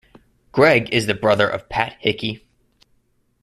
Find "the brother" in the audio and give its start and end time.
1.05-1.47